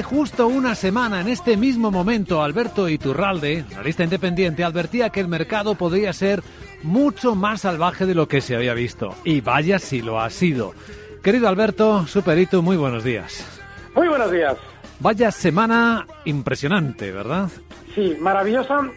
[0.00, 5.28] Hace justo una semana, en este mismo momento, Alberto Iturralde, analista independiente, advertía que el
[5.28, 6.42] mercado podría ser
[6.82, 9.14] mucho más salvaje de lo que se había visto.
[9.24, 10.72] Y vaya si lo ha sido.
[11.22, 13.46] Querido Alberto, Superito, muy buenos días.
[13.94, 14.56] Muy buenos días.
[15.00, 17.50] Vaya semana impresionante, ¿verdad?
[17.94, 18.88] Sí, maravillosa.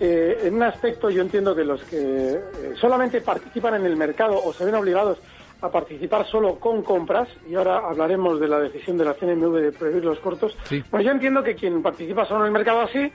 [0.00, 4.38] Eh, en un aspecto yo entiendo que los que eh, solamente participan en el mercado
[4.44, 5.16] o se ven obligados
[5.62, 9.72] a participar solo con compras, y ahora hablaremos de la decisión de la CNMV de
[9.72, 10.56] prohibir los cortos,
[10.90, 13.10] pues yo entiendo que quien participa solo en el mercado así,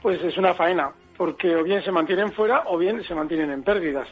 [0.00, 3.62] pues es una faena, porque o bien se mantienen fuera o bien se mantienen en
[3.62, 4.08] pérdidas.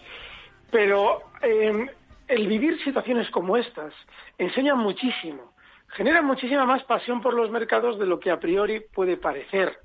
[0.70, 1.86] Pero eh,
[2.28, 3.94] el vivir situaciones como estas
[4.36, 5.54] enseña muchísimo,
[5.88, 9.78] genera muchísima más pasión por los mercados de lo que a priori puede parecer.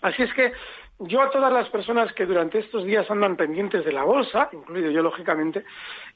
[0.00, 0.52] Así es que
[1.00, 4.90] yo a todas las personas que durante estos días andan pendientes de la bolsa, incluido
[4.90, 5.64] yo lógicamente,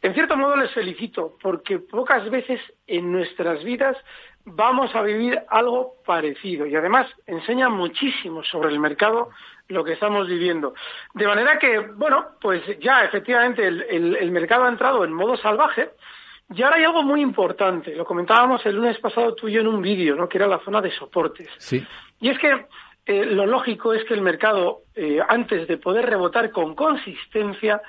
[0.02, 3.96] en cierto modo les felicito, porque pocas veces en nuestras vidas
[4.44, 9.30] vamos a vivir algo parecido y además enseña muchísimo sobre el mercado
[9.68, 10.74] lo que estamos viviendo.
[11.14, 15.92] De manera que, bueno, pues ya efectivamente el, mercado ha entrado en modo salvaje,
[16.54, 19.66] y ahora hay algo muy importante, lo comentábamos el lunes pasado tú y yo en
[19.66, 20.28] un vídeo, ¿no?
[20.28, 21.48] que era la zona de soportes.
[21.56, 21.82] Sí.
[22.20, 22.66] Y es que
[23.06, 27.82] eh, lo lógico es que el mercado, eh, antes de poder rebotar con consistencia,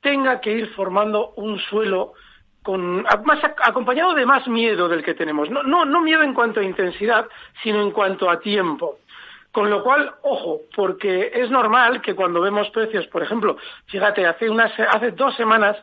[0.00, 2.14] tenga que ir formando un suelo
[2.62, 5.50] con, acompañado de más miedo del que tenemos.
[5.50, 7.26] No, no, miedo en cuanto a intensidad,
[7.62, 8.98] sino en cuanto a tiempo.
[9.50, 14.48] Con lo cual, ojo, porque es normal que cuando vemos precios, por ejemplo, fíjate, hace,
[14.48, 15.76] unas, hace dos semanas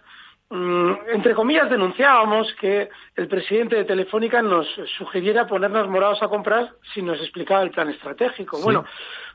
[0.49, 4.65] entre comillas, denunciábamos que el presidente de Telefónica nos
[4.97, 8.57] sugiriera ponernos morados a comprar si nos explicaba el plan estratégico.
[8.61, 8.85] Bueno,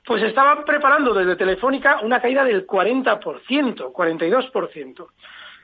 [0.06, 5.06] pues estaban preparando desde Telefónica una caída del 40%, 42%.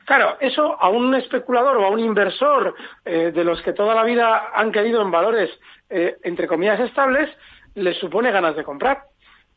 [0.05, 4.03] Claro, eso a un especulador o a un inversor eh, de los que toda la
[4.03, 5.51] vida han caído en valores,
[5.89, 7.29] eh, entre comillas, estables,
[7.75, 9.03] les supone ganas de comprar.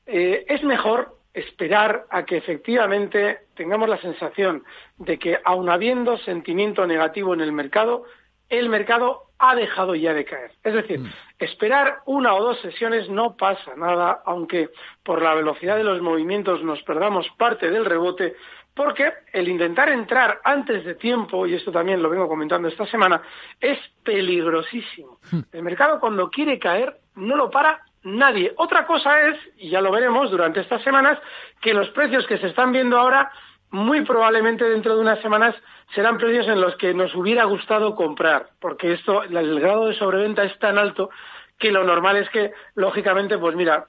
[0.06, 4.64] Eh, es mejor esperar a que efectivamente tengamos la sensación
[4.98, 8.04] de que, aun habiendo sentimiento negativo en el mercado,
[8.48, 10.52] el mercado ha dejado ya de caer.
[10.62, 11.10] Es decir, mm.
[11.38, 14.70] esperar una o dos sesiones no pasa nada, aunque
[15.02, 18.36] por la velocidad de los movimientos nos perdamos parte del rebote,
[18.74, 23.22] porque el intentar entrar antes de tiempo, y esto también lo vengo comentando esta semana,
[23.60, 25.18] es peligrosísimo.
[25.30, 25.40] Mm.
[25.50, 28.52] El mercado cuando quiere caer no lo para nadie.
[28.56, 31.18] Otra cosa es, y ya lo veremos durante estas semanas,
[31.60, 33.30] que los precios que se están viendo ahora,
[33.70, 35.54] muy probablemente dentro de unas semanas
[35.94, 40.44] serán precios en los que nos hubiera gustado comprar, porque esto, el grado de sobreventa
[40.44, 41.10] es tan alto
[41.58, 43.86] que lo normal es que, lógicamente, pues mira,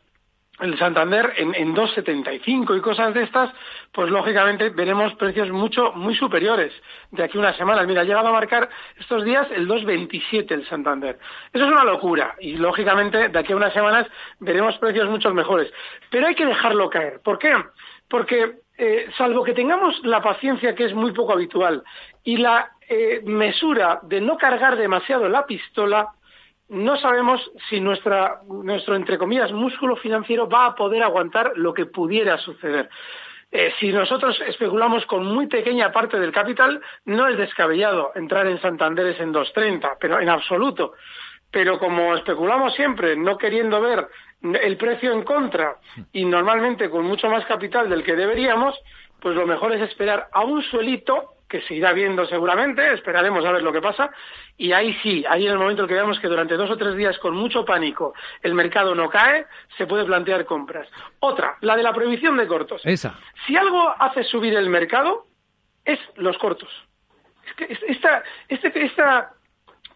[0.59, 3.51] el Santander en, en 2,75 y cosas de estas,
[3.91, 6.71] pues lógicamente veremos precios mucho, muy superiores
[7.11, 7.87] de aquí unas semanas.
[7.87, 8.69] Mira, ha llegado a marcar
[8.99, 11.17] estos días el 2,27 el Santander.
[11.51, 14.07] Eso es una locura y lógicamente de aquí a unas semanas
[14.39, 15.71] veremos precios mucho mejores.
[16.09, 17.19] Pero hay que dejarlo caer.
[17.23, 17.53] ¿Por qué?
[18.07, 21.83] Porque eh, salvo que tengamos la paciencia que es muy poco habitual
[22.23, 26.09] y la eh, mesura de no cargar demasiado la pistola,
[26.73, 27.39] no sabemos
[27.69, 32.89] si nuestra, nuestro, entre comillas, músculo financiero va a poder aguantar lo que pudiera suceder.
[33.51, 38.59] Eh, si nosotros especulamos con muy pequeña parte del capital, no es descabellado entrar en
[38.59, 40.93] Santanderes en 2.30, pero en absoluto.
[41.51, 44.07] Pero como especulamos siempre, no queriendo ver
[44.41, 45.77] el precio en contra
[46.11, 48.75] y normalmente con mucho más capital del que deberíamos,
[49.21, 53.51] pues lo mejor es esperar a un suelito que se irá viendo seguramente, esperaremos a
[53.51, 54.09] ver lo que pasa,
[54.57, 56.95] y ahí sí, ahí en el momento en que veamos que durante dos o tres
[56.95, 59.45] días con mucho pánico el mercado no cae,
[59.77, 60.88] se puede plantear compras.
[61.19, 62.81] Otra, la de la prohibición de cortos.
[62.83, 63.19] Esa.
[63.45, 65.27] Si algo hace subir el mercado,
[65.85, 66.71] es los cortos.
[67.45, 69.33] Es que esta, este, esta,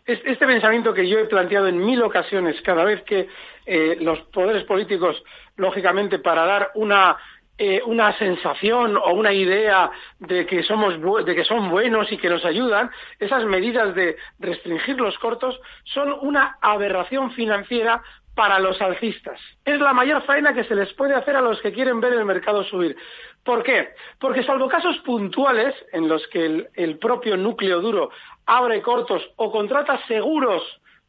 [0.05, 3.29] este pensamiento que yo he planteado en mil ocasiones, cada vez que
[3.65, 5.23] eh, los poderes políticos,
[5.55, 7.17] lógicamente, para dar una
[7.57, 9.89] eh, una sensación o una idea
[10.19, 10.95] de que somos
[11.25, 16.15] de que son buenos y que nos ayudan, esas medidas de restringir los cortos son
[16.21, 18.01] una aberración financiera
[18.37, 19.41] para los alcistas.
[19.65, 22.23] Es la mayor faena que se les puede hacer a los que quieren ver el
[22.23, 22.95] mercado subir.
[23.43, 23.95] ¿Por qué?
[24.19, 28.11] Porque salvo casos puntuales en los que el, propio núcleo duro
[28.45, 30.61] abre cortos o contrata seguros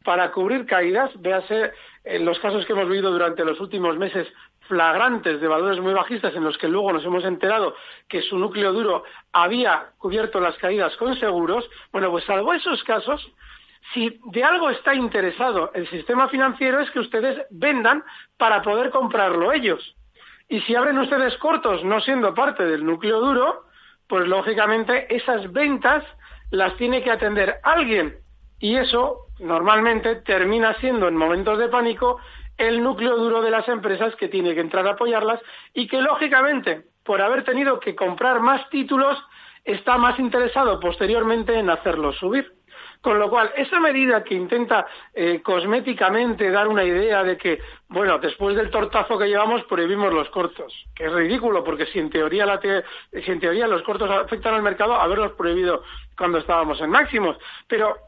[0.04, 1.72] para cubrir caídas, véase
[2.04, 4.26] en los casos que hemos vivido durante los últimos meses
[4.68, 7.74] flagrantes de valores muy bajistas en los que luego nos hemos enterado
[8.08, 13.32] que su núcleo duro había cubierto las caídas con seguros, bueno, pues salvo esos casos,
[13.94, 18.04] si de algo está interesado el sistema financiero es que ustedes vendan
[18.36, 19.96] para poder comprarlo ellos.
[20.48, 23.64] Y si abren ustedes cortos no siendo parte del núcleo duro,
[24.06, 26.04] pues lógicamente esas ventas
[26.50, 28.16] las tiene que atender alguien.
[28.58, 32.18] Y eso normalmente termina siendo en momentos de pánico
[32.58, 35.40] el núcleo duro de las empresas que tiene que entrar a apoyarlas
[35.72, 39.16] y que lógicamente por haber tenido que comprar más títulos
[39.64, 42.52] está más interesado posteriormente en hacerlos subir.
[43.00, 48.18] Con lo cual, esa medida que intenta eh, cosméticamente dar una idea de que, bueno,
[48.18, 52.44] después del tortazo que llevamos prohibimos los cortos, que es ridículo, porque si en teoría,
[52.44, 55.84] la si en teoría los cortos afectan al mercado, haberlos prohibido
[56.16, 57.36] cuando estábamos en máximos.
[57.68, 58.07] Pero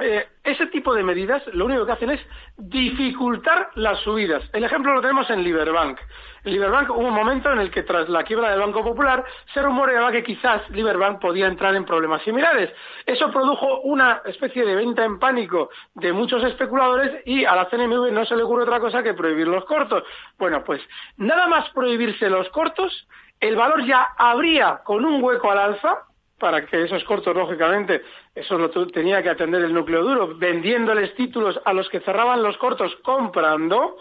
[0.00, 2.20] eh, ese tipo de medidas lo único que hacen es
[2.56, 4.42] dificultar las subidas.
[4.52, 6.00] El ejemplo lo tenemos en Liberbank.
[6.42, 9.62] En Liberbank hubo un momento en el que tras la quiebra del Banco Popular se
[9.62, 12.72] rumoreaba que quizás Liberbank podía entrar en problemas similares.
[13.06, 18.10] Eso produjo una especie de venta en pánico de muchos especuladores y a la CNMV
[18.10, 20.02] no se le ocurre otra cosa que prohibir los cortos.
[20.38, 20.82] Bueno, pues
[21.18, 23.06] nada más prohibirse los cortos,
[23.38, 26.04] el valor ya habría con un hueco al alza
[26.38, 28.02] para que esos cortos, lógicamente,
[28.34, 32.56] eso lo tenía que atender el núcleo duro, vendiéndoles títulos a los que cerraban los
[32.58, 33.96] cortos comprando,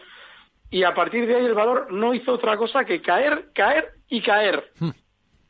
[0.69, 4.21] y a partir de ahí el valor no hizo otra cosa que caer, caer y
[4.21, 4.71] caer.
[4.79, 4.89] Hmm.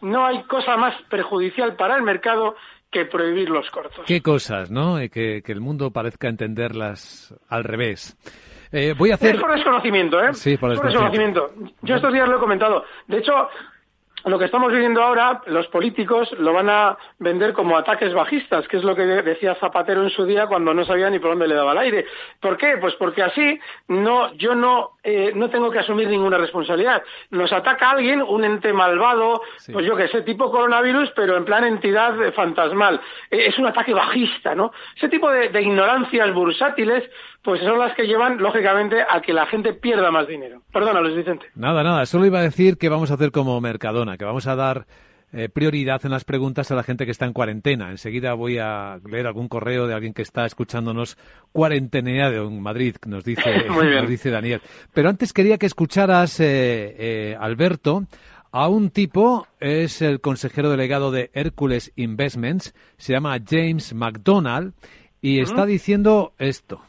[0.02, 2.58] No hay cosa más perjudicial para el mercado
[2.92, 4.06] que prohibir los cortos.
[4.06, 4.98] Qué cosas, ¿no?
[5.12, 8.18] Que, que el mundo parezca entenderlas al revés.
[8.72, 9.36] Eh, voy a hacer...
[9.36, 10.34] Es por desconocimiento, ¿eh?
[10.34, 11.52] Sí, por desconocimiento.
[11.84, 12.84] Yo estos días lo he comentado.
[13.08, 13.32] De hecho,
[14.26, 18.78] lo que estamos viviendo ahora, los políticos lo van a vender como ataques bajistas, que
[18.78, 21.56] es lo que decía Zapatero en su día cuando no sabía ni por dónde le
[21.56, 22.06] daba el aire.
[22.40, 22.78] ¿Por qué?
[22.78, 27.04] Pues porque así no, yo no, eh, no tengo que asumir ninguna responsabilidad.
[27.32, 29.42] Nos ataca alguien, un ente malvado,
[29.72, 33.02] pues yo que sé, tipo coronavirus, pero en plan entidad fantasmal.
[33.30, 34.72] Eh, es un ataque bajista, ¿no?
[34.96, 37.10] Ese tipo de, de ignorancias bursátiles
[37.44, 40.62] pues son las que llevan, lógicamente, a que la gente pierda más dinero.
[40.72, 41.48] Perdona, Luis Vicente.
[41.56, 42.06] Nada, nada.
[42.06, 44.86] Solo iba a decir que vamos a hacer como Mercadona, que vamos a dar
[45.34, 47.90] eh, prioridad en las preguntas a la gente que está en cuarentena.
[47.90, 51.18] Enseguida voy a leer algún correo de alguien que está escuchándonos
[51.52, 54.62] cuarenteneado en Madrid, nos dice, nos dice Daniel.
[54.94, 58.04] Pero antes quería que escucharas, eh, eh, Alberto,
[58.52, 64.74] a un tipo, es el consejero delegado de Hércules Investments, se llama James McDonald,
[65.20, 66.80] y está diciendo esto.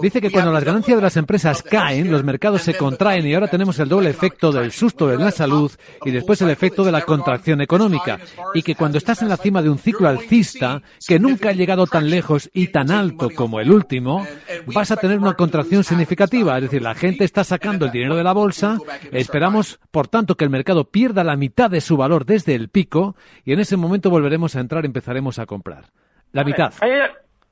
[0.00, 3.48] Dice que cuando las ganancias de las empresas caen, los mercados se contraen y ahora
[3.48, 5.72] tenemos el doble efecto del susto de la salud
[6.04, 8.20] y después el efecto de la contracción económica.
[8.54, 11.88] Y que cuando estás en la cima de un ciclo alcista, que nunca ha llegado
[11.88, 14.24] tan lejos y tan alto como el último,
[14.66, 16.56] vas a tener una contracción significativa.
[16.56, 18.78] Es decir, la gente está sacando el dinero de la bolsa,
[19.10, 23.16] esperamos, por tanto, que el mercado pierda la mitad de su valor desde el pico
[23.44, 25.86] y en ese momento volveremos a entrar y empezaremos a comprar.
[26.30, 26.72] La mitad.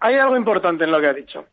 [0.00, 1.46] Hay, algo importante en lo que ha dicho.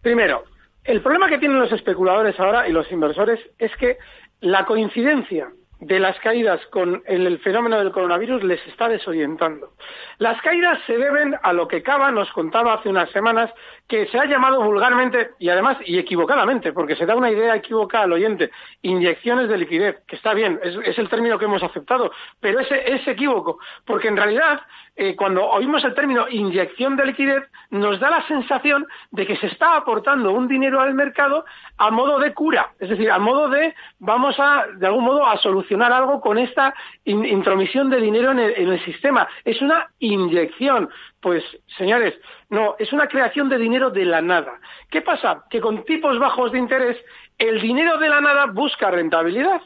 [0.00, 0.44] Primero,
[0.84, 3.98] el problema que tienen los especuladores ahora y los inversores es que
[4.40, 5.50] la coincidencia
[5.82, 9.72] de las caídas con el, fenómeno del coronavirus les está desorientando.
[10.18, 13.50] Las caídas se deben a lo que Cava nos contaba hace unas semanas,
[13.88, 18.04] que se ha llamado vulgarmente, y además, y equivocadamente, porque se da una idea equivocada
[18.04, 22.60] al oyente, inyecciones de liquidez, que está bien, es, el término que hemos aceptado, pero
[22.60, 24.60] ese es equívoco, porque en realidad,
[24.94, 29.48] eh, cuando oímos el término inyección de liquidez, nos da la sensación de que se
[29.48, 31.44] está aportando un dinero al mercado
[31.76, 35.36] a modo de cura, es decir, a modo de, vamos a, de algún modo, a
[35.38, 36.74] solucionar algo con esta
[37.04, 39.26] intromisión de dinero en el sistema.
[39.44, 40.90] Es una inyección.
[41.20, 41.42] Pues,
[41.78, 42.14] señores,
[42.50, 44.60] no, es una creación de dinero de la nada.
[44.90, 45.44] ¿Qué pasa?
[45.48, 46.98] Que con tipos bajos de interés,
[47.38, 49.62] el dinero de la nada busca rentabilidad.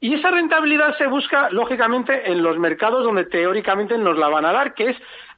[0.00, 4.52] Y esa rentabilidad se busca, lógicamente, en los mercados donde teóricamente nos la van a
[4.52, 4.96] dar, que es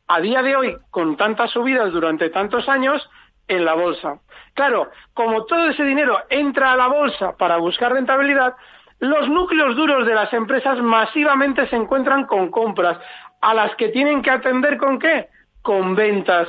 [0.08, 3.08] a día de hoy, con tantas subidas durante tantos años,
[3.48, 4.20] en la bolsa.
[4.54, 8.54] Claro, como todo ese dinero entra a la bolsa para buscar rentabilidad,
[9.00, 12.98] los núcleos duros de las empresas masivamente se encuentran con compras,
[13.40, 15.28] a las que tienen que atender con qué?
[15.62, 16.48] Con ventas.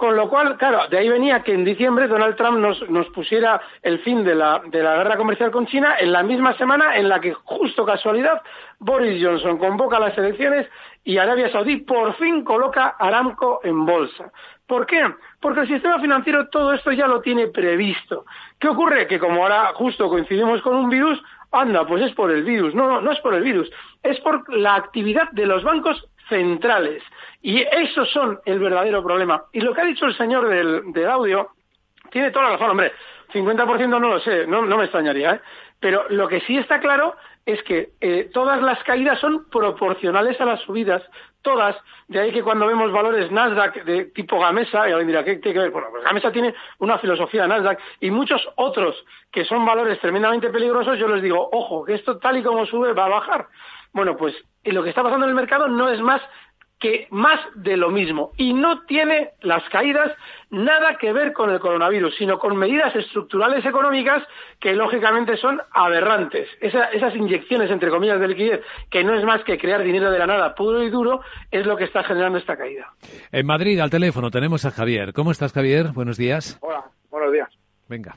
[0.00, 3.60] Con lo cual, claro, de ahí venía que en diciembre Donald Trump nos, nos pusiera
[3.82, 7.06] el fin de la, de la guerra comercial con China en la misma semana en
[7.06, 8.40] la que, justo casualidad,
[8.78, 10.66] Boris Johnson convoca las elecciones
[11.04, 14.32] y Arabia Saudí por fin coloca Aramco en bolsa.
[14.66, 15.02] ¿Por qué?
[15.38, 18.24] Porque el sistema financiero todo esto ya lo tiene previsto.
[18.58, 19.06] ¿Qué ocurre?
[19.06, 21.20] Que como ahora justo coincidimos con un virus,
[21.52, 22.74] anda, pues es por el virus.
[22.74, 23.70] No, no, no es por el virus,
[24.02, 27.02] es por la actividad de los bancos centrales.
[27.42, 29.44] Y esos son el verdadero problema.
[29.52, 31.50] Y lo que ha dicho el señor del, audio
[32.10, 32.92] tiene toda la razón, hombre.
[33.32, 35.40] 50% no lo sé, no, me extrañaría, ¿eh?
[35.78, 37.14] Pero lo que sí está claro
[37.46, 41.02] es que eh, todas las caídas son proporcionales a las subidas,
[41.42, 41.76] todas,
[42.08, 45.54] de ahí que cuando vemos valores Nasdaq de tipo Gamesa, y alguien dirá, ¿qué tiene
[45.54, 45.70] que ver?
[45.70, 50.98] Bueno, pues Gamesa tiene una filosofía Nasdaq y muchos otros que son valores tremendamente peligrosos,
[50.98, 53.48] yo les digo, ojo, que esto tal y como sube va a bajar.
[53.92, 56.22] Bueno, pues lo que está pasando en el mercado no es más
[56.80, 58.32] que más de lo mismo.
[58.38, 60.12] Y no tiene las caídas
[60.50, 64.26] nada que ver con el coronavirus, sino con medidas estructurales económicas
[64.58, 66.48] que lógicamente son aberrantes.
[66.60, 68.60] esas inyecciones, entre comillas, de liquidez,
[68.90, 71.20] que no es más que crear dinero de la nada puro y duro,
[71.50, 72.92] es lo que está generando esta caída.
[73.30, 75.12] En Madrid, al teléfono, tenemos a Javier.
[75.12, 75.88] ¿Cómo estás, Javier?
[75.92, 76.58] Buenos días.
[76.62, 77.48] Hola, buenos días.
[77.88, 78.16] Venga,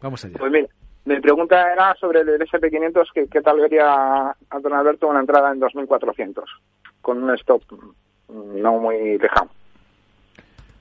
[0.00, 0.38] vamos allá.
[0.38, 0.68] Pues mira,
[1.04, 5.50] mi pregunta era sobre el SP500, ¿qué, qué tal vería a don Alberto una entrada
[5.50, 6.44] en 2.400?
[7.02, 7.62] Con un stop
[8.28, 9.50] no muy lejano.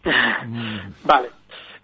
[1.04, 1.30] vale.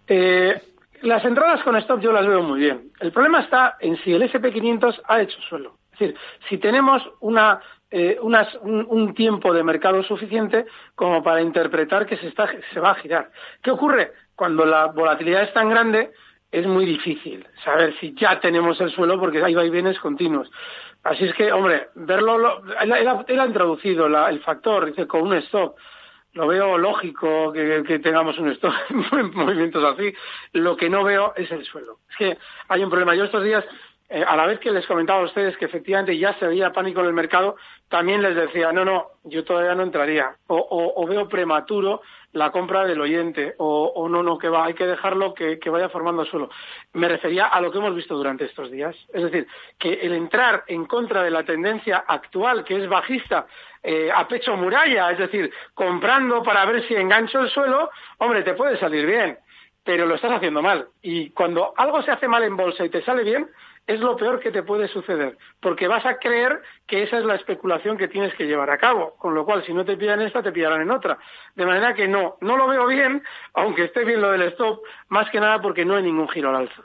[0.08, 0.62] Eh,
[1.02, 2.92] las entradas con stop yo las veo muy bien.
[3.00, 5.78] El problema está en si el SP500 ha hecho suelo.
[5.94, 6.16] Es decir,
[6.48, 7.62] si tenemos una,
[7.92, 12.96] eh, un, tiempo de mercado suficiente como para interpretar que se, está, se va a
[12.96, 13.32] girar.
[13.62, 14.14] ¿Qué ocurre?
[14.36, 16.12] Cuando la volatilidad es tan grande,
[16.52, 20.50] es muy difícil saber si ya tenemos el suelo porque hay vaivenes continuos.
[21.04, 25.76] Así es que, hombre, verlo, él, ha introducido el factor, dice, con un stop.
[26.34, 28.74] Lo veo lógico que, tengamos un stop
[29.14, 30.14] en movimientos así.
[30.54, 32.00] Lo que no veo es el suelo.
[32.10, 32.38] Es que
[32.68, 33.16] hay un problema.
[33.16, 33.66] Yo estos días,
[34.10, 37.00] eh, a la vez que les comentaba a ustedes que efectivamente ya se veía pánico
[37.02, 37.56] en el mercado,
[37.88, 40.36] también les decía, no, no, yo todavía no entraría.
[40.48, 42.02] o veo prematuro
[42.34, 46.26] la compra del oyente o, no, no, que va, hay que dejarlo que, vaya formando
[46.26, 46.50] suelo.
[46.94, 48.96] Me refería a lo que hemos visto durante estos días.
[49.14, 49.48] Es decir,
[49.78, 53.48] que el entrar en contra de la tendencia actual, que es bajista,
[53.82, 57.90] eh, a pecho muralla, es decir, comprando para ver si engancho el suelo,
[58.20, 59.40] hombre, te puede salir bien,
[59.84, 60.88] pero lo estás haciendo mal.
[61.02, 63.50] Y cuando algo se hace mal en bolsa y te sale bien,
[63.90, 67.34] es lo peor que te puede suceder, porque vas a creer que esa es la
[67.34, 70.44] especulación que tienes que llevar a cabo, con lo cual si no te pillan esta,
[70.44, 71.18] te pillarán en otra.
[71.56, 73.24] De manera que no, no lo veo bien,
[73.56, 76.68] aunque esté bien lo del stop, más que nada porque no hay ningún giro al
[76.68, 76.84] alza.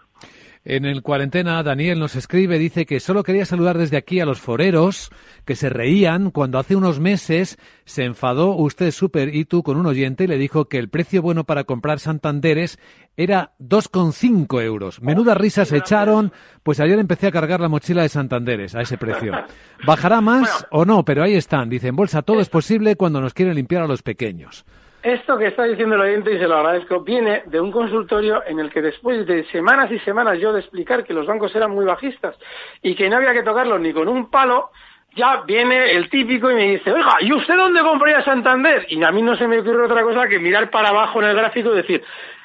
[0.67, 4.41] En el cuarentena, Daniel nos escribe, dice que solo quería saludar desde aquí a los
[4.41, 5.11] foreros
[5.45, 9.85] que se reían cuando hace unos meses se enfadó usted super y tú con un
[9.85, 12.79] oyente y le dijo que el precio bueno para comprar Santanderes
[13.15, 15.03] era 2,5 euros.
[15.03, 18.97] Menudas risas se echaron, pues ayer empecé a cargar la mochila de Santanderes a ese
[18.97, 19.35] precio.
[19.87, 21.05] ¿Bajará más o no?
[21.05, 21.69] Pero ahí están.
[21.69, 24.65] Dice, en bolsa todo es posible cuando nos quieren limpiar a los pequeños.
[25.05, 28.59] Esto que está diciendo el oyente, y se lo agradezco, viene de un consultorio en
[28.59, 31.85] el que después de semanas y semanas yo de explicar que los bancos eran muy
[31.85, 32.35] bajistas
[32.81, 34.71] y que no había que tocarlos ni con un palo,
[35.15, 38.87] ya viene el típico y me dice, oiga, ¿y usted dónde compraría Santander?
[38.89, 41.37] Y a mí no se me ocurre otra cosa que mirar para abajo en el
[41.37, 42.03] gráfico y decir,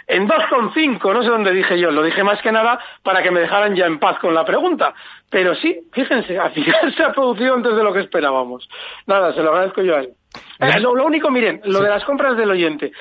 [0.10, 3.42] en 2,5, no sé dónde dije yo, lo dije más que nada para que me
[3.42, 4.94] dejaran ya en paz con la pregunta.
[5.30, 8.68] Pero sí, fíjense, al final se ha producido antes de lo que esperábamos.
[9.06, 10.10] Nada, se lo agradezco yo a él.
[10.60, 12.92] Eh, lo, único, miren, lo de las compras del oyente.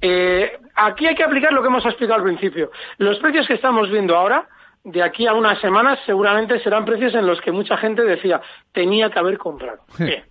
[0.00, 2.72] Eh, aquí hay que aplicar lo que hemos explicado al principio.
[2.98, 4.48] Los precios que estamos viendo ahora,
[4.82, 8.40] de aquí a unas semanas, seguramente serán precios en los que mucha gente decía,
[8.72, 9.82] tenía que haber comprado.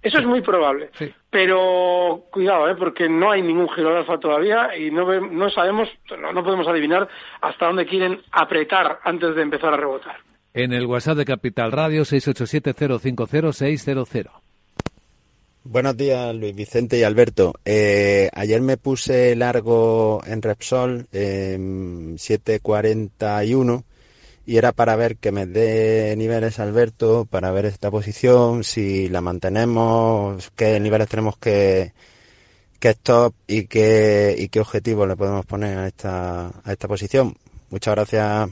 [0.01, 0.91] eso es muy probable.
[1.35, 2.75] Pero cuidado, ¿eh?
[2.79, 6.65] porque no hay ningún giro de alfa todavía y no, no sabemos, no, no podemos
[6.65, 7.09] adivinar
[7.41, 10.15] hasta dónde quieren apretar antes de empezar a rebotar.
[10.53, 14.29] En el WhatsApp de Capital Radio 687-050-600.
[15.65, 17.55] Buenos días, Luis Vicente y Alberto.
[17.65, 23.83] Eh, ayer me puse largo en Repsol, en 741,
[24.45, 29.21] y era para ver que me dé niveles, Alberto, para ver esta posición, si la
[29.21, 31.93] mantenemos, qué niveles tenemos que,
[32.79, 37.33] que stop y qué, y qué objetivos le podemos poner a esta, a esta posición.
[37.71, 38.49] Muchas gracias.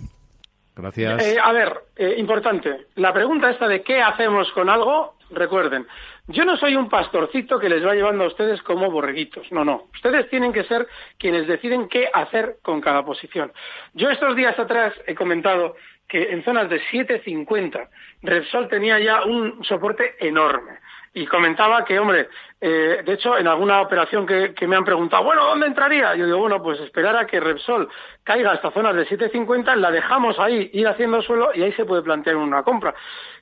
[0.76, 1.24] Gracias.
[1.24, 2.88] Eh, a ver, eh, importante.
[2.96, 5.86] La pregunta esta de qué hacemos con algo, recuerden,
[6.28, 9.52] yo no soy un pastorcito que les va llevando a ustedes como borreguitos.
[9.52, 9.90] No, no.
[9.94, 10.88] Ustedes tienen que ser
[11.18, 13.52] quienes deciden qué hacer con cada posición.
[13.94, 15.76] Yo estos días atrás he comentado
[16.08, 17.90] que en zonas de 7.50
[18.22, 20.80] Repsol tenía ya un soporte enorme
[21.14, 22.30] y comentaba que, hombre,
[22.60, 26.16] eh, de hecho, en alguna operación que, me han preguntado, bueno, ¿dónde entraría?
[26.16, 27.88] Yo digo, bueno, pues esperar a que Repsol
[28.24, 32.02] caiga hasta zonas de 7.50, la dejamos ahí, ir haciendo suelo y ahí se puede
[32.02, 32.96] plantear una compra.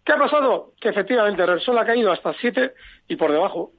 [0.03, 0.73] ¿Qué ha pasado?
[0.81, 2.73] Que efectivamente Repsol ha caído hasta 7
[3.07, 3.71] y por debajo.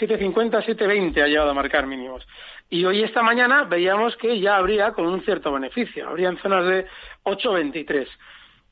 [0.00, 2.26] 7.50, 7.20 ha llegado a marcar mínimos.
[2.68, 6.08] Y hoy, esta mañana, veíamos que ya habría con un cierto beneficio.
[6.08, 6.86] Habría en zonas de
[7.22, 8.08] 8.23.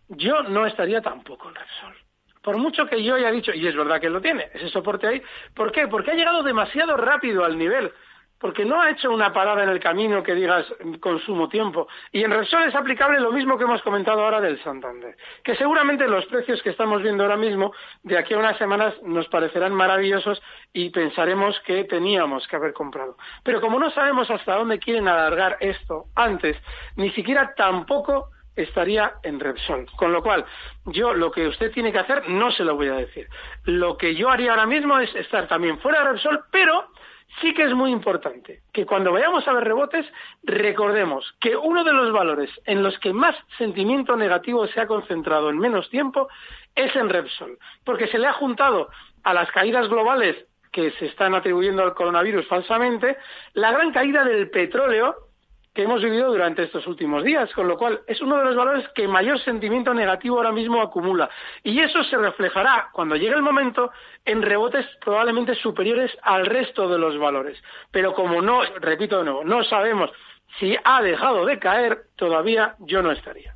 [0.09, 2.04] Yo no estaría tampoco en Repsol
[2.45, 5.23] por mucho que yo haya dicho, y es verdad que lo tiene, ese soporte ahí,
[5.55, 5.89] ¿por qué?
[5.89, 7.91] Porque ha llegado demasiado rápido al nivel,
[8.39, 10.67] porque no ha hecho una parada en el camino que digas
[11.01, 11.89] consumo tiempo.
[12.13, 16.07] Y en Repsol es aplicable lo mismo que hemos comentado ahora del Santander, que seguramente
[16.07, 17.73] los precios que estamos viendo ahora mismo,
[18.03, 20.43] de aquí a unas semanas, nos parecerán maravillosos
[20.75, 23.17] y pensaremos que teníamos que haber comprado.
[23.43, 26.59] Pero como no sabemos hasta dónde quieren alargar esto antes,
[26.97, 29.87] ni siquiera tampoco estaría en Repsol.
[29.97, 30.45] Con lo cual,
[30.87, 33.29] yo lo que usted tiene que hacer no se lo voy a decir.
[33.65, 36.89] Lo que yo haría ahora mismo es estar también fuera de Repsol, pero
[37.41, 40.07] sí que es muy importante que cuando vayamos a ver rebotes
[40.43, 45.51] recordemos que uno de los valores en los que más sentimiento negativo se ha concentrado
[45.51, 46.29] en menos tiempo
[46.75, 48.89] es en Repsol, porque se le ha juntado
[49.23, 50.37] a las caídas globales
[50.71, 53.17] que se están atribuyendo al coronavirus falsamente,
[53.53, 55.24] la gran caída del petróleo
[55.75, 58.89] que hemos vivido durante estos últimos días, con lo cual es uno de los valores
[58.95, 61.29] que mayor sentimiento negativo ahora mismo acumula.
[61.65, 63.91] Y eso se reflejará, cuando llegue el momento,
[64.25, 67.61] en rebotes probablemente superiores al resto de los valores.
[67.91, 70.11] Pero como no, repito de nuevo, no sabemos
[70.61, 73.55] si ha dejado de caer, todavía yo no estaría.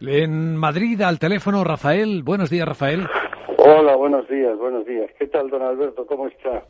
[0.00, 2.22] En Madrid, al teléfono, Rafael.
[2.22, 3.06] Buenos días, Rafael.
[3.58, 5.10] Hola, buenos días, buenos días.
[5.18, 6.06] ¿Qué tal, don Alberto?
[6.06, 6.64] ¿Cómo está?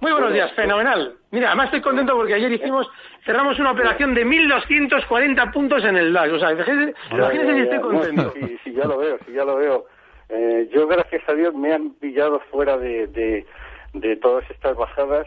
[0.00, 1.16] Muy buenos días, fenomenal.
[1.32, 2.88] Mira, además estoy contento porque ayer hicimos,
[3.24, 6.32] cerramos una operación de 1.240 puntos en el DAX.
[6.32, 8.32] O sea, imagínese si estoy contento.
[8.34, 9.86] sí, sí, ya lo veo, sí, ya lo veo.
[10.28, 13.46] Eh, yo, gracias a Dios, me han pillado fuera de, de,
[13.94, 15.26] de todas estas bajadas,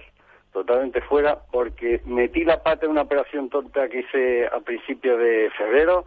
[0.54, 5.50] totalmente fuera, porque metí la pata en una operación tonta que hice a principio de
[5.58, 6.06] febrero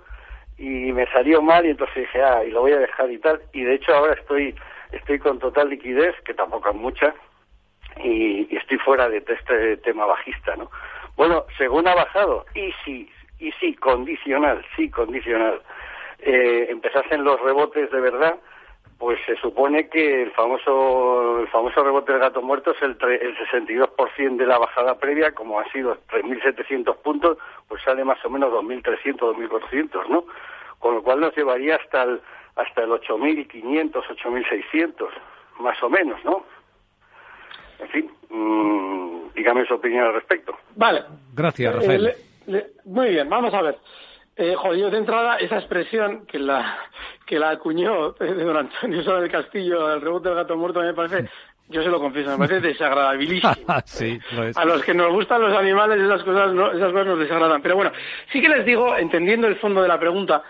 [0.56, 3.40] y me salió mal y entonces dije, ah, y lo voy a dejar y tal.
[3.52, 4.54] Y de hecho ahora estoy,
[4.92, 7.14] estoy con total liquidez, que tampoco es mucha,
[8.02, 10.70] y, estoy fuera de este tema bajista, ¿no?
[11.16, 15.60] Bueno, según ha bajado, y sí, y sí, condicional, sí, condicional,
[16.18, 18.36] eh, empezasen los rebotes de verdad,
[18.98, 23.36] pues se supone que el famoso el famoso rebote del gato muerto es el, el
[23.36, 28.52] 62% de la bajada previa, como ha sido 3.700 puntos, pues sale más o menos
[28.52, 30.24] 2.300, 2.400, ¿no?
[30.78, 32.20] Con lo cual nos llevaría hasta el,
[32.56, 35.08] hasta el 8.500, 8.600,
[35.58, 36.44] más o menos, ¿no?
[37.78, 40.56] En fin, mmm, dígame su opinión al respecto.
[40.76, 41.02] Vale.
[41.34, 42.14] Gracias, eh, Rafael.
[42.84, 43.78] muy bien, vamos a ver.
[44.36, 46.76] Eh, joder, de entrada, esa expresión que la,
[47.24, 50.92] que la acuñó eh, don Antonio Sola del Castillo, el rebote del gato muerto, me
[50.92, 51.28] parece,
[51.68, 53.52] yo se lo confieso, me parece desagradabilísimo.
[53.84, 54.18] sí,
[54.56, 57.62] A los que nos gustan los animales, esas cosas, no, esas cosas nos desagradan.
[57.62, 57.92] Pero bueno,
[58.32, 60.42] sí que les digo, entendiendo el fondo de la pregunta,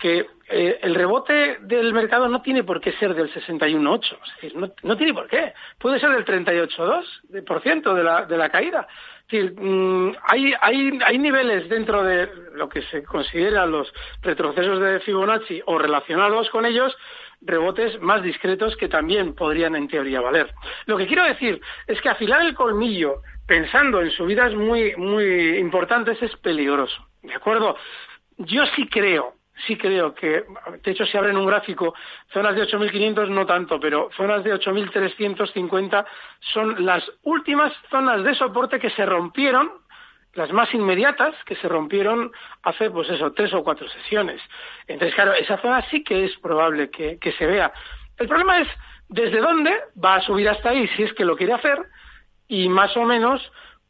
[0.00, 4.72] que eh, el rebote del mercado no tiene por qué ser del 61,8, es decir,
[4.82, 8.86] no, tiene por qué, puede ser del 38,2% de la, de la caída.
[9.26, 14.80] Es decir, mm, hay, hay, hay niveles dentro de lo que se considera los retrocesos
[14.80, 16.94] de Fibonacci o relacionados con ellos,
[17.40, 20.52] rebotes más discretos que también podrían en teoría valer.
[20.86, 26.20] Lo que quiero decir es que afilar el colmillo pensando en subidas muy, muy importantes
[26.22, 27.06] es peligroso.
[27.22, 27.76] ¿De acuerdo?
[28.36, 29.34] Yo sí creo
[29.66, 30.44] sí creo que,
[30.82, 31.94] de hecho, si abren un gráfico,
[32.32, 36.04] zonas de 8.500 no tanto, pero zonas de 8.350
[36.52, 39.70] son las últimas zonas de soporte que se rompieron,
[40.34, 44.42] las más inmediatas, que se rompieron hace, pues eso, tres o cuatro sesiones.
[44.88, 47.72] Entonces, claro, esa zona sí que es probable que, que se vea.
[48.18, 48.68] El problema es
[49.08, 51.78] desde dónde va a subir hasta ahí, si es que lo quiere hacer,
[52.48, 53.40] y más o menos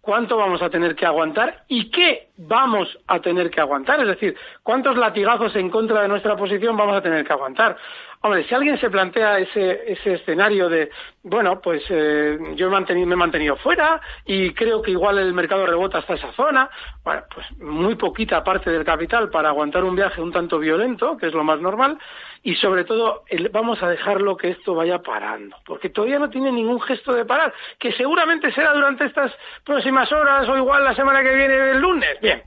[0.04, 4.36] cuánto vamos a tener que aguantar y qué vamos a tener que aguantar, es decir,
[4.62, 7.76] cuántos latigazos en contra de nuestra posición vamos a tener que aguantar.
[8.24, 10.88] Hombre, si alguien se plantea ese, ese escenario de,
[11.24, 15.98] bueno, pues eh, yo me he, mantenido, fuera y creo que igual el mercado rebota
[15.98, 16.70] hasta esa zona,
[17.04, 21.26] bueno, pues muy poquita parte del capital para aguantar un viaje un tanto violento, que
[21.26, 21.98] es lo más normal,
[22.42, 26.80] y sobre todo vamos a dejarlo que esto vaya parando, porque todavía no tiene ningún
[26.80, 29.32] gesto de parar, que seguramente será durante estas
[29.66, 32.18] próximas horas o igual la semana que viene el lunes.
[32.22, 32.42] Bien,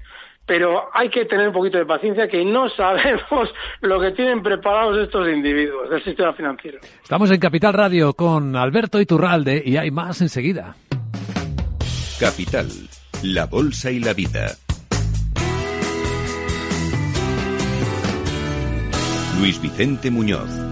[0.47, 3.49] pero hay que tener un poquito de paciencia que no sabemos
[3.81, 6.79] lo que tienen preparados estos individuos del sistema financiero.
[7.03, 10.75] Estamos en Capital Radio con Alberto Iturralde y hay más enseguida.
[12.19, 12.67] Capital,
[13.21, 14.47] la Bolsa y la Vida.
[19.39, 20.66] Luis Vicente Muñoz.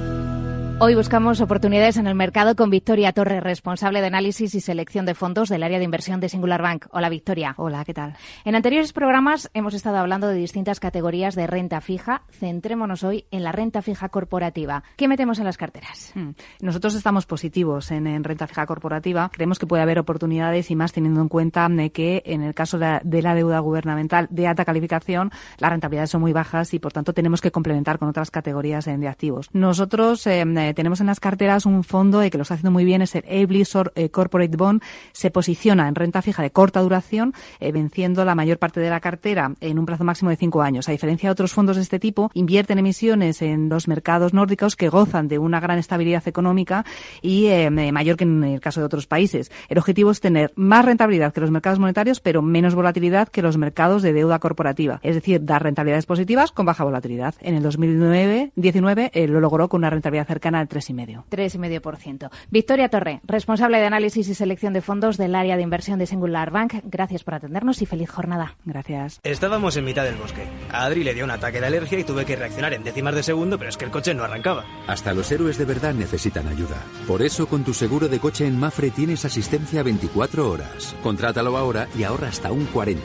[0.78, 5.16] Hoy buscamos oportunidades en el mercado con Victoria Torres, responsable de análisis y selección de
[5.16, 6.88] fondos del área de inversión de Singular Bank.
[6.92, 7.54] Hola, Victoria.
[7.56, 8.18] Hola, ¿qué tal?
[8.44, 12.24] En anteriores programas hemos estado hablando de distintas categorías de renta fija.
[12.30, 14.84] Centrémonos hoy en la renta fija corporativa.
[14.98, 16.12] ¿Qué metemos en las carteras?
[16.14, 16.32] Hmm.
[16.60, 19.32] Nosotros estamos positivos en, renta fija corporativa.
[19.32, 23.22] Creemos que puede haber oportunidades y más teniendo en cuenta que en el caso de
[23.22, 27.40] la, deuda gubernamental de alta calificación, las rentabilidades son muy bajas y por tanto tenemos
[27.40, 29.50] que complementar con otras categorías de activos.
[29.54, 33.02] Nosotros eh, eh, tenemos en las carteras un fondo que lo está haciendo muy bien,
[33.02, 34.82] es el Ablisor eh, Corporate Bond.
[35.12, 39.00] Se posiciona en renta fija de corta duración, eh, venciendo la mayor parte de la
[39.00, 40.90] cartera en un plazo máximo de cinco años.
[40.90, 44.90] A diferencia de otros fondos de este tipo, invierten emisiones en los mercados nórdicos que
[44.90, 46.86] gozan de una gran estabilidad económica
[47.22, 49.52] y mayor que en el caso de otros países.
[49.70, 53.58] El objetivo es tener más rentabilidad que los mercados monetarios, pero menos volatilidad que los
[53.58, 55.00] mercados de deuda corporativa.
[55.04, 57.36] Es decir, dar rentabilidades positivas con baja volatilidad.
[57.42, 61.26] En el 2019 lo logró con una rentabilidad cercana al 3,5%.
[61.30, 62.30] 3,5%.
[62.50, 66.52] Victoria Torre, responsable de análisis y selección de fondos del área de inversión de Singular
[66.52, 66.76] Bank.
[66.84, 68.56] Gracias por atendernos y feliz jornada.
[68.66, 69.20] Gracias.
[69.24, 70.48] Estábamos en mitad del bosque.
[70.72, 73.24] A Adri le dio un ataque de alergia y tuve que reaccionar en décimas de
[73.24, 74.66] segundo, pero es que el coche no arrancaba.
[74.88, 76.78] Hasta los héroes de verdad necesitan ayuda.
[77.08, 80.96] Por eso, con tu seguro de coche en Mafre tienes asistencia 24 horas.
[81.04, 83.02] Contrátalo ahora y ahorra hasta un 40%.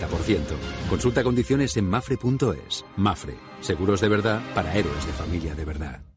[0.88, 2.84] Consulta condiciones en mafre.es.
[2.96, 3.34] Mafre.
[3.60, 6.09] Seguros de verdad para héroes de familia de verdad.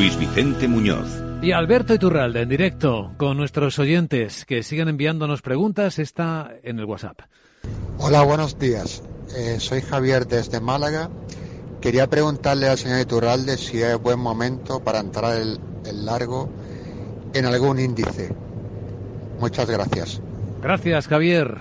[0.00, 1.22] Luis Vicente Muñoz.
[1.42, 6.86] Y Alberto Iturralde, en directo con nuestros oyentes que siguen enviándonos preguntas, está en el
[6.86, 7.20] WhatsApp.
[7.98, 9.04] Hola, buenos días.
[9.36, 11.10] Eh, soy Javier desde Málaga.
[11.82, 15.58] Quería preguntarle al señor Iturralde si es buen momento para entrar el,
[16.02, 16.48] largo
[17.34, 18.34] en algún índice.
[19.38, 20.22] Muchas gracias.
[20.62, 21.58] Gracias, Javier.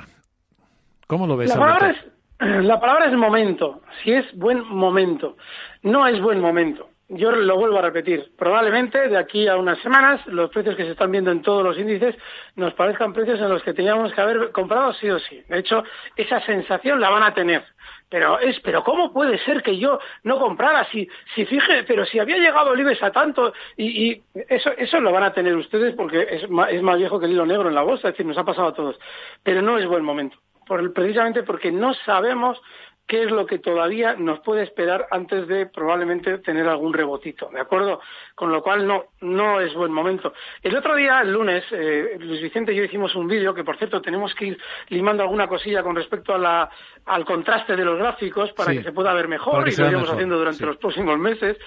[1.08, 1.50] ¿Cómo lo ves?
[1.50, 1.98] La palabra, es,
[2.64, 3.82] la palabra es momento.
[4.02, 5.36] Si es buen momento.
[5.84, 10.26] No es buen momento yo lo vuelvo a repetir, probablemente de aquí a unas semanas
[10.28, 12.16] los precios que se están viendo en todos los índices
[12.56, 15.42] nos parezcan precios en los que teníamos que haber comprado sí o sí.
[15.50, 15.84] De hecho,
[16.16, 17.64] esa sensación la van a tener.
[18.10, 22.20] Pero es, pero ¿cómo puede ser que yo no comprara si, si fije, pero si
[22.20, 25.96] había llegado el IBEX a tanto y, y eso, eso lo van a tener ustedes
[25.96, 28.26] porque es más, es más viejo que el hilo negro en la bolsa, es decir,
[28.26, 29.00] nos ha pasado a todos.
[29.44, 30.38] Pero no es buen momento.
[30.68, 32.62] Por, precisamente porque no sabemos
[33.10, 37.60] qué es lo que todavía nos puede esperar antes de probablemente tener algún rebotito, ¿de
[37.60, 38.00] acuerdo?
[38.36, 40.32] Con lo cual no, no es buen momento.
[40.62, 43.78] El otro día, el lunes, eh, Luis Vicente y yo hicimos un vídeo que, por
[43.78, 46.70] cierto, tenemos que ir limando alguna cosilla con respecto a la,
[47.08, 50.38] al contraste de los gráficos para que se pueda ver mejor y lo iremos haciendo
[50.38, 51.58] durante los próximos meses.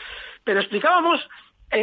[0.44, 1.28] Pero explicábamos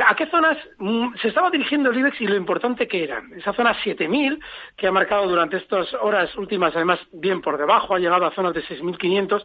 [0.06, 3.34] ¿A qué zonas mm, se estaba dirigiendo el IBEX y lo importante que eran?
[3.34, 4.39] Esa zona 7000,
[4.78, 8.54] que ha marcado durante estas horas últimas, además, bien por debajo, ha llegado a zonas
[8.54, 9.43] de 6500.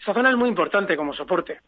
[0.00, 1.60] Esa zona es muy importante como soporte.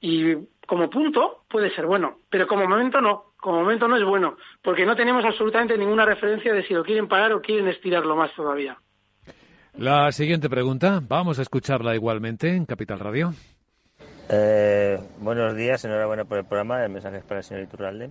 [0.00, 0.34] Y
[0.66, 3.34] como punto puede ser bueno, pero como momento no.
[3.36, 7.08] Como momento no es bueno, porque no tenemos absolutamente ninguna referencia de si lo quieren
[7.08, 8.76] parar o quieren estirarlo más todavía.
[9.78, 13.32] La siguiente pregunta, vamos a escucharla igualmente en Capital Radio.
[14.32, 16.84] Eh, buenos días, enhorabuena por el programa.
[16.84, 18.10] El mensaje es para el señor Iturralde.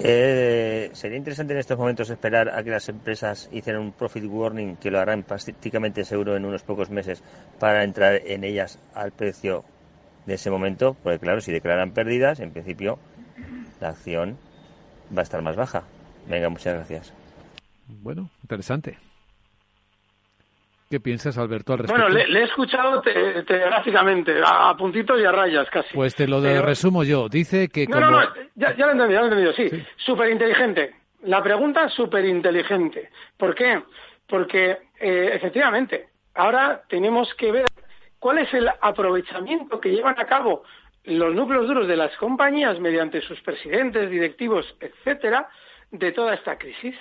[0.00, 4.76] Eh, sería interesante en estos momentos esperar a que las empresas hicieran un profit warning,
[4.76, 7.22] que lo harán prácticamente seguro en unos pocos meses,
[7.60, 9.64] para entrar en ellas al precio
[10.26, 12.98] de ese momento, porque claro, si declaran pérdidas, en principio
[13.80, 14.38] la acción
[15.16, 15.84] va a estar más baja.
[16.28, 17.12] Venga, muchas gracias.
[17.86, 18.98] Bueno, interesante.
[20.90, 22.02] ¿Qué piensas, Alberto, al respecto?
[22.02, 25.94] Bueno, le, he escuchado telegráficamente, a, puntitos y a rayas casi.
[25.94, 27.28] Pues te lo resumo yo.
[27.28, 27.86] Dice que.
[27.86, 28.20] No, no, no,
[28.54, 29.86] ya, lo he entendido, ya lo he entendido, sí.
[29.96, 30.94] Súper inteligente.
[31.24, 33.10] La pregunta es súper inteligente.
[33.36, 33.82] ¿Por qué?
[34.26, 37.66] Porque, eh, efectivamente, ahora tenemos que ver
[38.18, 40.62] cuál es el aprovechamiento que llevan a cabo
[41.04, 45.48] los núcleos duros de las compañías mediante sus presidentes, directivos, etcétera,
[45.90, 46.94] de toda esta crisis.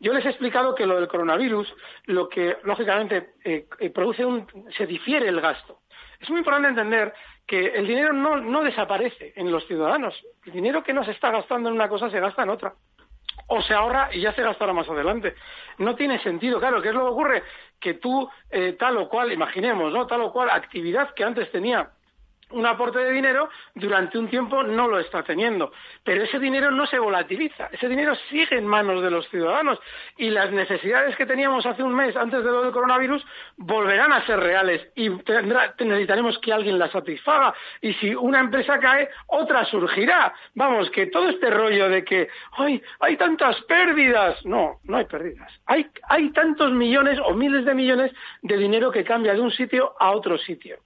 [0.00, 1.72] Yo les he explicado que lo del coronavirus,
[2.06, 5.80] lo que lógicamente eh, eh, produce un, se difiere el gasto.
[6.20, 7.12] Es muy importante entender
[7.46, 10.14] que el dinero no, no desaparece en los ciudadanos.
[10.44, 12.74] El dinero que no se está gastando en una cosa se gasta en otra
[13.48, 15.34] o se ahorra y ya se gastará más adelante.
[15.78, 17.42] No tiene sentido, claro, ¿qué es lo que ocurre?
[17.80, 20.06] Que tú, eh, tal o cual, imaginemos, ¿no?
[20.06, 21.90] Tal o cual actividad que antes tenía
[22.52, 25.72] un aporte de dinero, durante un tiempo no lo está teniendo.
[26.04, 29.78] Pero ese dinero no se volatiliza, ese dinero sigue en manos de los ciudadanos
[30.16, 33.24] y las necesidades que teníamos hace un mes antes de lo del coronavirus
[33.56, 37.54] volverán a ser reales y necesitaremos que alguien las satisfaga.
[37.80, 40.32] Y si una empresa cae, otra surgirá.
[40.54, 44.44] Vamos, que todo este rollo de que ¡ay, hay tantas pérdidas!
[44.44, 45.52] No, no hay pérdidas.
[45.66, 48.12] Hay, hay tantos millones o miles de millones
[48.42, 50.78] de dinero que cambia de un sitio a otro sitio.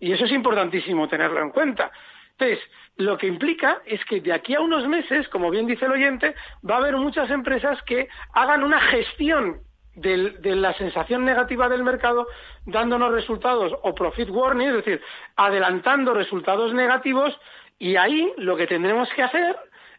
[0.00, 1.90] Y eso es importantísimo tenerlo en cuenta.
[2.32, 2.58] Entonces,
[2.96, 6.34] lo que implica es que de aquí a unos meses, como bien dice el oyente,
[6.68, 9.60] va a haber muchas empresas que hagan una gestión
[9.94, 12.26] de la sensación negativa del mercado,
[12.66, 15.00] dándonos resultados o profit warning, es decir,
[15.36, 17.38] adelantando resultados negativos,
[17.78, 19.56] y ahí lo que tendremos que hacer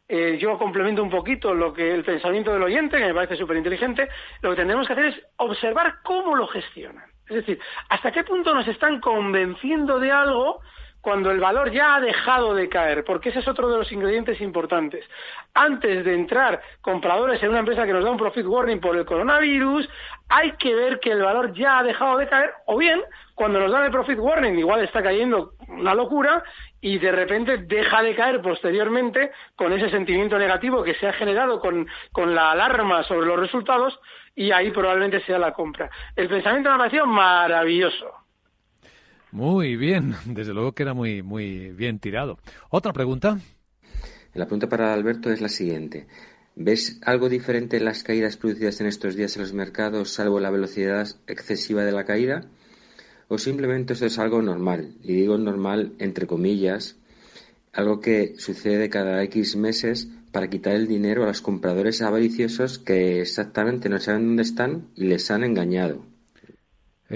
[0.08, 3.58] eh, yo complemento un poquito lo que el pensamiento del oyente, que me parece súper
[3.58, 4.08] inteligente,
[4.42, 7.15] lo que tendremos que hacer es observar cómo lo gestionan.
[7.28, 7.60] Es decir,
[7.90, 10.62] hasta qué punto nos están convenciendo de algo
[11.06, 14.42] cuando el valor ya ha dejado de caer, porque ese es otro de los ingredientes
[14.42, 15.06] importantes.
[15.54, 19.06] Antes de entrar compradores en una empresa que nos da un profit warning por el
[19.06, 19.88] coronavirus,
[20.30, 23.04] hay que ver que el valor ya ha dejado de caer, o bien,
[23.36, 26.44] cuando nos dan el profit warning, igual está cayendo una locura
[26.82, 31.60] y de repente deja de caer posteriormente con ese sentimiento negativo que se ha generado
[31.60, 34.00] con, con la alarma sobre los resultados
[34.34, 35.88] y ahí probablemente sea la compra.
[36.16, 38.25] El pensamiento me ha parecido maravilloso.
[39.36, 42.40] Muy bien, desde luego que era muy, muy bien tirado.
[42.70, 43.38] ¿Otra pregunta?
[44.34, 46.08] La pregunta para Alberto es la siguiente.
[46.56, 50.52] ¿Ves algo diferente en las caídas producidas en estos días en los mercados, salvo la
[50.52, 52.46] velocidad excesiva de la caída?
[53.28, 54.94] ¿O simplemente esto es algo normal?
[55.04, 56.96] Y digo normal entre comillas,
[57.74, 63.20] algo que sucede cada X meses para quitar el dinero a los compradores avariciosos que
[63.20, 66.15] exactamente no saben dónde están y les han engañado.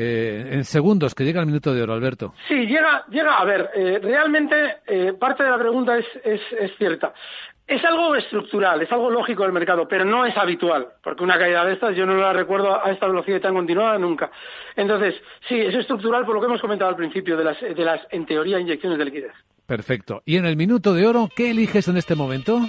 [0.02, 2.34] Eh, en segundos, que llega el minuto de oro, Alberto.
[2.48, 3.38] Sí, llega, llega.
[3.38, 7.14] A ver, eh, realmente eh, parte de la pregunta es, es, es, cierta.
[7.68, 11.66] Es algo estructural, es algo lógico del mercado, pero no es habitual, porque una caída
[11.66, 14.32] de estas yo no la recuerdo a esta velocidad tan continuada nunca.
[14.78, 15.16] Entonces,
[15.50, 18.26] sí, es estructural por lo que hemos comentado al principio de las, de las en
[18.26, 19.34] teoría, inyecciones de liquidez.
[19.66, 20.22] Perfecto.
[20.26, 22.62] Y en el minuto de oro, ¿qué eliges en este momento?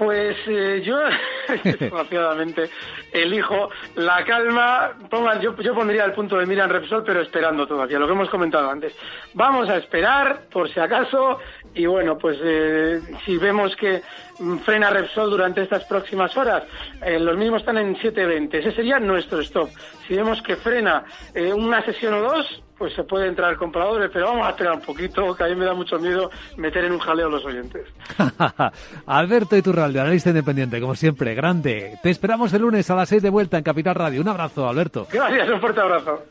[0.00, 0.98] Pues eh, yo,
[1.62, 2.70] desgraciadamente,
[3.12, 4.92] elijo la calma.
[5.10, 8.30] Pongan, yo, yo pondría el punto de mira Repsol, pero esperando todavía, lo que hemos
[8.30, 8.94] comentado antes.
[9.34, 11.38] Vamos a esperar, por si acaso,
[11.74, 14.00] y bueno, pues eh, si vemos que
[14.64, 16.62] frena Repsol durante estas próximas horas,
[17.04, 18.54] eh, los mismos están en 7.20.
[18.54, 19.68] Ese sería nuestro stop.
[20.08, 24.28] Si vemos que frena eh, una sesión o dos, pues se puede entrar compradores, pero
[24.28, 26.98] vamos a esperar un poquito, que a mí me da mucho miedo meter en un
[26.98, 27.86] jaleo a los oyentes.
[29.06, 31.98] Alberto Iturralde, analista independiente, como siempre, grande.
[32.02, 34.22] Te esperamos el lunes a las 6 de vuelta en Capital Radio.
[34.22, 35.06] Un abrazo, Alberto.
[35.12, 36.24] Gracias, un fuerte abrazo.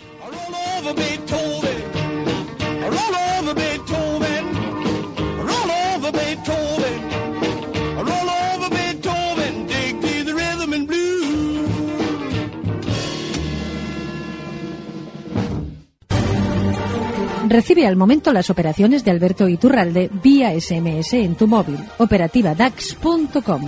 [17.50, 21.80] Recibe al momento las operaciones de Alberto Iturralde vía SMS en tu móvil.
[21.98, 23.66] Operativa DAX.com.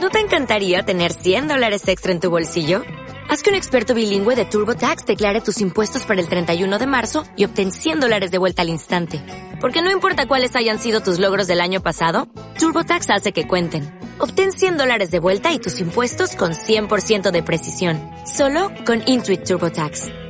[0.00, 2.82] ¿No te encantaría tener 100 dólares extra en tu bolsillo?
[3.28, 7.22] Haz que un experto bilingüe de TurboTax declare tus impuestos para el 31 de marzo
[7.36, 9.22] y obtén 100 dólares de vuelta al instante.
[9.60, 12.26] Porque no importa cuáles hayan sido tus logros del año pasado,
[12.58, 13.88] TurboTax hace que cuenten.
[14.18, 18.00] Obtén 100 dólares de vuelta y tus impuestos con 100% de precisión.
[18.26, 20.29] Solo con Intuit TurboTax.